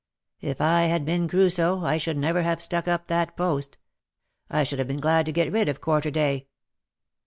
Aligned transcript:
''If 0.51 0.61
I 0.61 0.85
had 0.85 1.05
been 1.05 1.27
Crusoe^ 1.29 1.83
I 1.85 1.97
should 1.97 2.17
never 2.17 2.41
have 2.41 2.59
stuck 2.59 2.87
up 2.87 3.05
that 3.05 3.37
post. 3.37 3.77
I 4.49 4.63
should 4.63 4.79
have 4.79 4.87
been 4.87 4.97
too 4.97 5.01
glad 5.01 5.27
to 5.27 5.31
get 5.31 5.53
rid 5.53 5.69
of 5.69 5.79
quarter 5.79 6.09
day. 6.09 6.47